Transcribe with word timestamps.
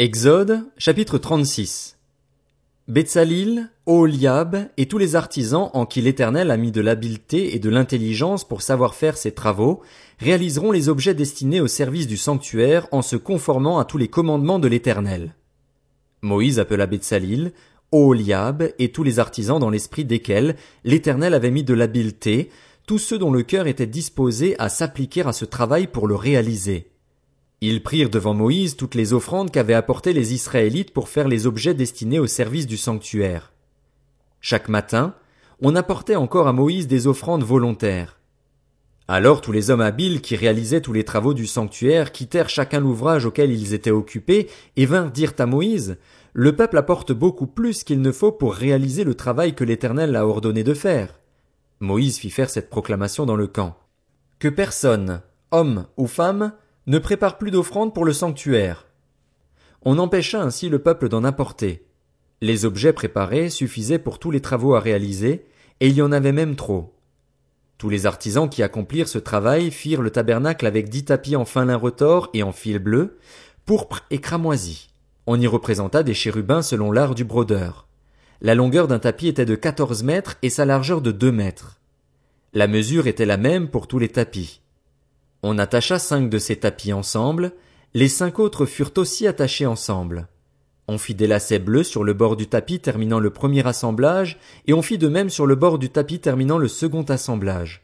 Exode, 0.00 0.62
chapitre 0.76 1.18
36. 1.18 1.98
Betsalil, 2.86 3.68
Oholiab 3.84 4.68
et 4.76 4.86
tous 4.86 4.96
les 4.96 5.16
artisans 5.16 5.70
en 5.74 5.86
qui 5.86 6.00
l'Éternel 6.00 6.52
a 6.52 6.56
mis 6.56 6.70
de 6.70 6.80
l'habileté 6.80 7.56
et 7.56 7.58
de 7.58 7.68
l'intelligence 7.68 8.46
pour 8.46 8.62
savoir 8.62 8.94
faire 8.94 9.16
ses 9.16 9.32
travaux, 9.32 9.82
réaliseront 10.20 10.70
les 10.70 10.88
objets 10.88 11.14
destinés 11.14 11.60
au 11.60 11.66
service 11.66 12.06
du 12.06 12.16
sanctuaire 12.16 12.86
en 12.92 13.02
se 13.02 13.16
conformant 13.16 13.80
à 13.80 13.84
tous 13.84 13.98
les 13.98 14.06
commandements 14.06 14.60
de 14.60 14.68
l'Éternel. 14.68 15.34
Moïse 16.22 16.60
appela 16.60 16.86
Betsalil, 16.86 17.50
Oholiab 17.90 18.70
et 18.78 18.92
tous 18.92 19.02
les 19.02 19.18
artisans 19.18 19.58
dans 19.58 19.68
l'esprit 19.68 20.04
desquels 20.04 20.54
l'Éternel 20.84 21.34
avait 21.34 21.50
mis 21.50 21.64
de 21.64 21.74
l'habileté, 21.74 22.50
tous 22.86 22.98
ceux 22.98 23.18
dont 23.18 23.32
le 23.32 23.42
cœur 23.42 23.66
était 23.66 23.88
disposé 23.88 24.54
à 24.60 24.68
s'appliquer 24.68 25.26
à 25.26 25.32
ce 25.32 25.44
travail 25.44 25.88
pour 25.88 26.06
le 26.06 26.14
réaliser. 26.14 26.92
Ils 27.60 27.82
prirent 27.82 28.10
devant 28.10 28.34
Moïse 28.34 28.76
toutes 28.76 28.94
les 28.94 29.12
offrandes 29.12 29.50
qu'avaient 29.50 29.74
apportées 29.74 30.12
les 30.12 30.32
Israélites 30.32 30.92
pour 30.92 31.08
faire 31.08 31.26
les 31.26 31.46
objets 31.46 31.74
destinés 31.74 32.20
au 32.20 32.28
service 32.28 32.66
du 32.66 32.76
sanctuaire. 32.76 33.52
Chaque 34.40 34.68
matin, 34.68 35.14
on 35.60 35.74
apportait 35.74 36.14
encore 36.14 36.46
à 36.46 36.52
Moïse 36.52 36.86
des 36.86 37.08
offrandes 37.08 37.42
volontaires. 37.42 38.18
Alors 39.08 39.40
tous 39.40 39.52
les 39.52 39.70
hommes 39.70 39.80
habiles 39.80 40.20
qui 40.20 40.36
réalisaient 40.36 40.82
tous 40.82 40.92
les 40.92 41.02
travaux 41.02 41.34
du 41.34 41.46
sanctuaire 41.46 42.12
quittèrent 42.12 42.50
chacun 42.50 42.78
l'ouvrage 42.78 43.24
auquel 43.24 43.50
ils 43.50 43.74
étaient 43.74 43.90
occupés 43.90 44.48
et 44.76 44.86
vinrent 44.86 45.10
dire 45.10 45.32
à 45.38 45.46
Moïse, 45.46 45.96
Le 46.34 46.54
peuple 46.54 46.76
apporte 46.76 47.12
beaucoup 47.12 47.46
plus 47.46 47.82
qu'il 47.82 48.02
ne 48.02 48.12
faut 48.12 48.30
pour 48.30 48.54
réaliser 48.54 49.02
le 49.02 49.14
travail 49.14 49.54
que 49.54 49.64
l'Éternel 49.64 50.14
a 50.14 50.26
ordonné 50.26 50.62
de 50.62 50.74
faire. 50.74 51.18
Moïse 51.80 52.18
fit 52.18 52.30
faire 52.30 52.50
cette 52.50 52.70
proclamation 52.70 53.26
dans 53.26 53.34
le 53.34 53.46
camp. 53.46 53.76
Que 54.38 54.48
personne, 54.48 55.22
homme 55.50 55.86
ou 55.96 56.06
femme, 56.06 56.52
ne 56.88 56.98
prépare 56.98 57.38
plus 57.38 57.50
d'offrandes 57.50 57.94
pour 57.94 58.04
le 58.04 58.12
sanctuaire. 58.12 58.86
On 59.82 59.98
empêcha 59.98 60.42
ainsi 60.42 60.68
le 60.68 60.80
peuple 60.80 61.08
d'en 61.08 61.22
apporter. 61.22 61.86
Les 62.40 62.64
objets 62.64 62.94
préparés 62.94 63.50
suffisaient 63.50 63.98
pour 63.98 64.18
tous 64.18 64.30
les 64.30 64.40
travaux 64.40 64.74
à 64.74 64.80
réaliser, 64.80 65.46
et 65.80 65.88
il 65.88 65.94
y 65.94 66.02
en 66.02 66.12
avait 66.12 66.32
même 66.32 66.56
trop. 66.56 66.94
Tous 67.76 67.90
les 67.90 68.06
artisans 68.06 68.48
qui 68.48 68.62
accomplirent 68.62 69.06
ce 69.06 69.18
travail 69.18 69.70
firent 69.70 70.02
le 70.02 70.10
tabernacle 70.10 70.66
avec 70.66 70.88
dix 70.88 71.04
tapis 71.04 71.36
en 71.36 71.44
fin 71.44 71.64
lin 71.64 71.76
retors 71.76 72.30
et 72.32 72.42
en 72.42 72.52
fil 72.52 72.78
bleu, 72.78 73.18
pourpre 73.66 74.04
et 74.10 74.18
cramoisi. 74.18 74.88
On 75.26 75.38
y 75.38 75.46
représenta 75.46 76.02
des 76.02 76.14
chérubins 76.14 76.62
selon 76.62 76.90
l'art 76.90 77.14
du 77.14 77.24
brodeur. 77.24 77.86
La 78.40 78.54
longueur 78.54 78.88
d'un 78.88 78.98
tapis 78.98 79.28
était 79.28 79.44
de 79.44 79.54
quatorze 79.56 80.02
mètres 80.02 80.36
et 80.42 80.50
sa 80.50 80.64
largeur 80.64 81.02
de 81.02 81.12
deux 81.12 81.32
mètres. 81.32 81.80
La 82.54 82.66
mesure 82.66 83.06
était 83.06 83.26
la 83.26 83.36
même 83.36 83.68
pour 83.68 83.88
tous 83.88 83.98
les 83.98 84.08
tapis. 84.08 84.62
On 85.42 85.58
attacha 85.58 85.98
cinq 85.98 86.30
de 86.30 86.38
ces 86.38 86.56
tapis 86.56 86.92
ensemble, 86.92 87.52
les 87.94 88.08
cinq 88.08 88.38
autres 88.38 88.66
furent 88.66 88.92
aussi 88.96 89.26
attachés 89.26 89.66
ensemble. 89.66 90.28
On 90.88 90.98
fit 90.98 91.14
des 91.14 91.26
lacets 91.26 91.58
bleus 91.58 91.84
sur 91.84 92.02
le 92.02 92.14
bord 92.14 92.34
du 92.34 92.46
tapis 92.48 92.80
terminant 92.80 93.20
le 93.20 93.30
premier 93.30 93.66
assemblage, 93.66 94.38
et 94.66 94.72
on 94.72 94.82
fit 94.82 94.98
de 94.98 95.08
même 95.08 95.30
sur 95.30 95.46
le 95.46 95.54
bord 95.54 95.78
du 95.78 95.90
tapis 95.90 96.18
terminant 96.18 96.58
le 96.58 96.66
second 96.66 97.02
assemblage. 97.02 97.82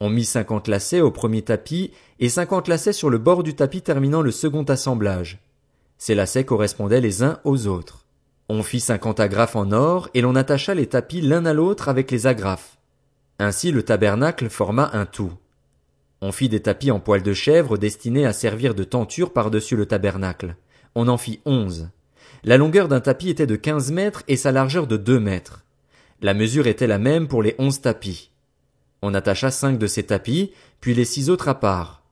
On 0.00 0.08
mit 0.08 0.24
cinquante 0.24 0.68
lacets 0.68 1.02
au 1.02 1.10
premier 1.10 1.42
tapis 1.42 1.90
et 2.18 2.30
cinquante 2.30 2.68
lacets 2.68 2.94
sur 2.94 3.10
le 3.10 3.18
bord 3.18 3.42
du 3.42 3.54
tapis 3.54 3.82
terminant 3.82 4.22
le 4.22 4.30
second 4.30 4.62
assemblage. 4.64 5.38
Ces 5.98 6.14
lacets 6.14 6.44
correspondaient 6.44 7.02
les 7.02 7.22
uns 7.22 7.40
aux 7.44 7.66
autres. 7.66 8.06
On 8.48 8.62
fit 8.62 8.80
cinquante 8.80 9.20
agrafes 9.20 9.56
en 9.56 9.70
or 9.72 10.08
et 10.14 10.22
l'on 10.22 10.34
attacha 10.34 10.72
les 10.74 10.86
tapis 10.86 11.20
l'un 11.20 11.44
à 11.44 11.52
l'autre 11.52 11.90
avec 11.90 12.10
les 12.10 12.26
agrafes. 12.26 12.78
Ainsi 13.38 13.70
le 13.72 13.82
tabernacle 13.82 14.48
forma 14.48 14.88
un 14.94 15.04
tout. 15.04 15.32
On 16.22 16.32
fit 16.32 16.48
des 16.48 16.60
tapis 16.60 16.90
en 16.90 17.00
poil 17.00 17.22
de 17.22 17.32
chèvre 17.32 17.78
destinés 17.78 18.26
à 18.26 18.32
servir 18.32 18.74
de 18.74 18.84
tenture 18.84 19.32
par-dessus 19.32 19.76
le 19.76 19.86
tabernacle. 19.86 20.56
On 20.94 21.08
en 21.08 21.16
fit 21.16 21.40
onze. 21.46 21.88
La 22.44 22.58
longueur 22.58 22.88
d'un 22.88 23.00
tapis 23.00 23.30
était 23.30 23.46
de 23.46 23.56
quinze 23.56 23.90
mètres 23.90 24.22
et 24.28 24.36
sa 24.36 24.52
largeur 24.52 24.86
de 24.86 24.96
deux 24.96 25.20
mètres. 25.20 25.64
La 26.20 26.34
mesure 26.34 26.66
était 26.66 26.86
la 26.86 26.98
même 26.98 27.26
pour 27.26 27.42
les 27.42 27.54
onze 27.58 27.80
tapis. 27.80 28.30
On 29.00 29.14
attacha 29.14 29.50
cinq 29.50 29.78
de 29.78 29.86
ces 29.86 30.02
tapis, 30.02 30.52
puis 30.80 30.92
les 30.92 31.06
six 31.06 31.30
autres 31.30 31.48
à 31.48 31.58
part. 31.58 32.02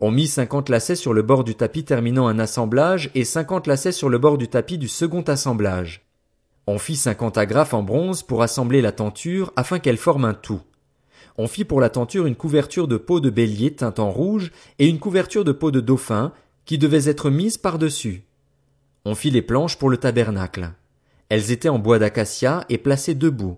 On 0.00 0.12
mit 0.12 0.28
cinquante 0.28 0.68
lacets 0.68 0.94
sur 0.94 1.12
le 1.12 1.22
bord 1.22 1.42
du 1.42 1.56
tapis 1.56 1.84
terminant 1.84 2.28
un 2.28 2.38
assemblage 2.38 3.10
et 3.16 3.24
cinquante 3.24 3.66
lacets 3.66 3.90
sur 3.90 4.08
le 4.08 4.18
bord 4.18 4.38
du 4.38 4.46
tapis 4.46 4.78
du 4.78 4.86
second 4.86 5.22
assemblage. 5.22 6.06
On 6.68 6.78
fit 6.78 6.94
cinquante 6.94 7.38
agrafes 7.38 7.74
en 7.74 7.82
bronze 7.82 8.22
pour 8.22 8.42
assembler 8.42 8.80
la 8.80 8.92
tenture 8.92 9.52
afin 9.56 9.80
qu'elle 9.80 9.96
forme 9.96 10.24
un 10.24 10.34
tout. 10.34 10.60
On 11.40 11.46
fit 11.46 11.64
pour 11.64 11.80
la 11.80 11.88
tenture 11.88 12.26
une 12.26 12.34
couverture 12.34 12.88
de 12.88 12.96
peau 12.96 13.20
de 13.20 13.30
bélier 13.30 13.72
teinte 13.72 14.00
en 14.00 14.10
rouge 14.10 14.50
et 14.80 14.88
une 14.88 14.98
couverture 14.98 15.44
de 15.44 15.52
peau 15.52 15.70
de 15.70 15.80
dauphin 15.80 16.32
qui 16.64 16.78
devaient 16.78 17.08
être 17.08 17.30
mises 17.30 17.56
par-dessus. 17.56 18.24
On 19.04 19.14
fit 19.14 19.30
les 19.30 19.40
planches 19.40 19.78
pour 19.78 19.88
le 19.88 19.98
tabernacle. 19.98 20.72
Elles 21.28 21.52
étaient 21.52 21.68
en 21.68 21.78
bois 21.78 22.00
d'acacia 22.00 22.64
et 22.68 22.76
placées 22.76 23.14
debout. 23.14 23.56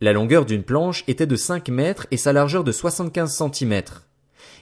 La 0.00 0.12
longueur 0.12 0.46
d'une 0.46 0.62
planche 0.62 1.02
était 1.08 1.26
de 1.26 1.34
cinq 1.34 1.68
mètres 1.68 2.06
et 2.12 2.16
sa 2.16 2.32
largeur 2.32 2.62
de 2.62 2.70
soixante-quinze 2.70 3.34
centimètres. 3.34 4.06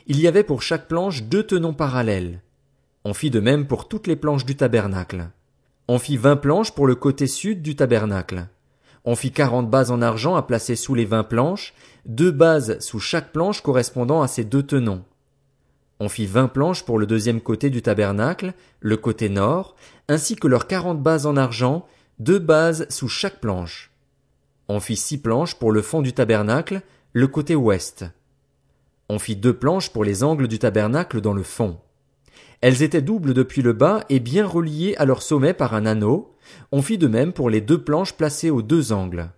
Il 0.06 0.18
y 0.18 0.26
avait 0.26 0.42
pour 0.42 0.62
chaque 0.62 0.88
planche 0.88 1.24
deux 1.24 1.42
tenons 1.42 1.74
parallèles. 1.74 2.40
On 3.04 3.12
fit 3.12 3.30
de 3.30 3.40
même 3.40 3.66
pour 3.66 3.88
toutes 3.88 4.06
les 4.06 4.16
planches 4.16 4.46
du 4.46 4.56
tabernacle. 4.56 5.28
On 5.86 5.98
fit 5.98 6.16
vingt 6.16 6.36
planches 6.36 6.72
pour 6.72 6.86
le 6.86 6.94
côté 6.94 7.26
sud 7.26 7.60
du 7.60 7.76
tabernacle. 7.76 8.48
On 9.04 9.14
fit 9.14 9.32
quarante 9.32 9.70
bases 9.70 9.90
en 9.90 10.02
argent 10.02 10.36
à 10.36 10.42
placer 10.42 10.76
sous 10.76 10.94
les 10.94 11.04
vingt 11.04 11.24
planches, 11.24 11.74
deux 12.06 12.30
bases 12.30 12.78
sous 12.80 13.00
chaque 13.00 13.32
planche 13.32 13.62
correspondant 13.62 14.22
à 14.22 14.28
ces 14.28 14.44
deux 14.44 14.62
tenons. 14.62 15.04
On 16.00 16.08
fit 16.08 16.26
vingt 16.26 16.48
planches 16.48 16.84
pour 16.84 16.98
le 16.98 17.06
deuxième 17.06 17.40
côté 17.40 17.70
du 17.70 17.82
tabernacle, 17.82 18.54
le 18.80 18.96
côté 18.96 19.28
nord, 19.28 19.74
ainsi 20.08 20.36
que 20.36 20.46
leurs 20.46 20.66
quarante 20.66 21.02
bases 21.02 21.26
en 21.26 21.36
argent, 21.36 21.86
deux 22.18 22.38
bases 22.38 22.86
sous 22.88 23.08
chaque 23.08 23.40
planche. 23.40 23.90
On 24.68 24.80
fit 24.80 24.96
six 24.96 25.18
planches 25.18 25.54
pour 25.54 25.72
le 25.72 25.82
fond 25.82 26.02
du 26.02 26.12
tabernacle, 26.12 26.82
le 27.12 27.26
côté 27.26 27.56
ouest. 27.56 28.04
On 29.08 29.18
fit 29.18 29.36
deux 29.36 29.56
planches 29.56 29.90
pour 29.90 30.04
les 30.04 30.22
angles 30.22 30.48
du 30.48 30.58
tabernacle 30.58 31.20
dans 31.20 31.32
le 31.32 31.42
fond. 31.42 31.78
Elles 32.60 32.82
étaient 32.82 33.02
doubles 33.02 33.34
depuis 33.34 33.62
le 33.62 33.72
bas 33.72 34.04
et 34.08 34.20
bien 34.20 34.46
reliées 34.46 34.94
à 34.98 35.04
leur 35.04 35.22
sommet 35.22 35.54
par 35.54 35.74
un 35.74 35.86
anneau. 35.86 36.34
On 36.72 36.82
fit 36.82 36.98
de 36.98 37.08
même 37.08 37.32
pour 37.32 37.50
les 37.50 37.60
deux 37.60 37.82
planches 37.82 38.14
placées 38.14 38.50
aux 38.50 38.62
deux 38.62 38.92
angles. 38.92 39.30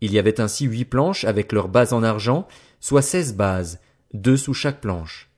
Il 0.00 0.12
y 0.12 0.18
avait 0.18 0.40
ainsi 0.40 0.66
huit 0.66 0.84
planches 0.84 1.24
avec 1.24 1.52
leurs 1.52 1.68
bases 1.68 1.92
en 1.92 2.02
argent, 2.02 2.46
soit 2.80 3.02
seize 3.02 3.34
bases, 3.34 3.80
deux 4.12 4.36
sous 4.36 4.54
chaque 4.54 4.80
planche. 4.80 5.30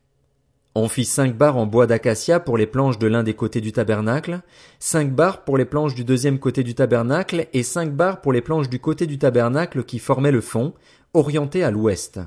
On 0.75 0.89
fit 0.89 1.05
cinq 1.05 1.37
barres 1.37 1.57
en 1.57 1.67
bois 1.67 1.87
d'acacia 1.87 2.39
pour 2.39 2.57
les 2.57 2.67
planches 2.67 2.99
de 2.99 3.09
l'un 3.09 3.23
des 3.23 3.35
côtés 3.35 3.61
du 3.61 3.73
tabernacle, 3.73 4.43
cinq 4.79 5.13
barres 5.13 5.43
pour 5.43 5.59
les 5.59 5.65
planches 5.65 5.95
du 5.95 6.05
deuxième 6.05 6.39
côté 6.39 6.63
du 6.63 6.75
tabernacle 6.75 7.49
et 7.53 7.63
cinq 7.63 7.93
barres 7.93 8.21
pour 8.21 8.33
les 8.33 8.43
planches 8.43 8.69
du 8.69 8.79
côté 8.79 9.07
du 9.07 9.19
tabernacle 9.19 9.83
qui 9.83 9.99
formaient 9.99 10.31
le 10.31 10.41
fond, 10.41 10.75
orienté 11.15 11.65
à 11.65 11.71
l'ouest. 11.71 12.21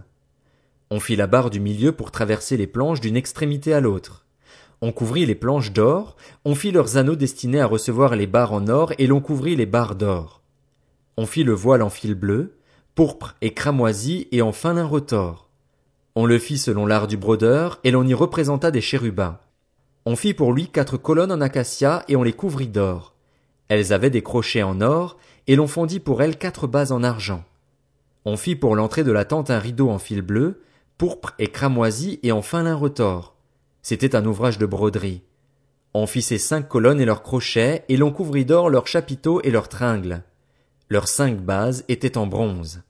On 0.90 1.00
fit 1.00 1.16
la 1.16 1.28
barre 1.28 1.50
du 1.50 1.62
milieu 1.62 1.94
pour 1.94 2.12
traverser 2.12 2.58
les 2.58 2.68
planches 2.68 3.00
d'une 3.00 3.16
extrémité 3.16 3.74
à 3.74 3.80
l'autre. 3.80 4.26
On 4.84 4.92
couvrit 4.92 5.28
les 5.28 5.36
planches 5.36 5.72
d'or, 5.72 6.16
on 6.44 6.56
fit 6.56 6.72
leurs 6.72 6.97
anneaux 6.97 7.16
destinés 7.16 7.62
à 7.62 7.68
recevoir 7.68 8.16
les 8.16 8.25
barres 8.25 8.53
en 8.53 8.68
or 8.68 8.94
et 8.97 9.06
l'on 9.06 9.22
couvrit 9.22 9.56
les 9.56 9.68
barres 9.68 9.94
d'or. 9.94 10.42
On 11.18 11.28
fit 11.28 11.44
le 11.44 11.53
voile 11.53 11.84
en 11.84 11.92
fil 11.92 12.16
bleu, 12.16 12.58
pourpre 12.96 13.36
et 13.41 13.53
cramoisi 13.53 14.28
et 14.31 14.41
en 14.41 14.52
fin 14.52 14.74
lin 14.74 14.86
retors. 14.86 15.50
On 16.16 16.25
le 16.25 16.40
fit 16.40 16.58
selon 16.58 16.88
l'art 16.88 17.06
du 17.06 17.16
brodeur 17.16 17.80
et 17.84 17.91
l'on 17.91 18.08
y 18.08 18.16
représenta 18.16 18.72
des 18.72 18.81
chérubins. 18.81 19.38
On 20.08 20.16
fit 20.16 20.34
pour 20.34 20.52
lui 20.52 20.68
quatre 20.68 20.97
colonnes 20.97 21.31
en 21.31 21.41
acacia 21.41 22.03
et 22.08 22.16
on 22.16 22.24
les 22.24 22.34
couvrit 22.34 22.68
d'or. 22.68 23.14
Elles 23.68 23.94
avaient 23.94 24.09
des 24.09 24.24
crochets 24.24 24.64
en 24.64 24.81
or 24.81 25.18
et 25.46 25.56
l'on 25.56 25.68
fondit 25.68 26.00
pour 26.00 26.24
elles 26.24 26.40
quatre 26.40 26.66
bases 26.66 26.91
en 26.91 27.03
argent. 27.03 27.44
On 28.25 28.36
fit 28.36 28.56
pour 28.56 28.75
l'entrée 28.75 29.03
de 29.03 29.12
la 29.12 29.25
tente 29.25 29.52
un 29.52 29.59
rideau 29.59 29.90
en 29.91 30.00
fil 30.00 30.24
bleu, 30.24 30.64
pourpre 30.97 31.34
et 31.38 31.47
cramoisi 31.47 32.20
et 32.24 32.31
en 32.31 32.41
fin 32.41 32.64
lin 32.64 32.75
retors. 32.75 33.36
C'était 33.81 34.16
un 34.16 34.25
ouvrage 34.25 34.58
de 34.58 34.66
broderie. 34.66 35.24
On 35.94 36.08
fit 36.08 36.22
ces 36.22 36.38
cinq 36.38 36.68
colonnes 36.68 37.02
et 37.02 37.06
leurs 37.06 37.24
crochets, 37.24 37.84
et 37.90 37.97
l'on 37.97 38.11
couvrit 38.11 38.46
d'or 38.46 38.70
leurs 38.70 38.88
chapiteaux 38.88 39.41
et 39.44 39.52
leurs 39.52 39.70
tringles. 39.70 40.23
Leurs 40.90 41.08
cinq 41.08 41.38
bases 41.40 41.84
étaient 41.88 42.17
en 42.17 42.28
bronze. 42.28 42.82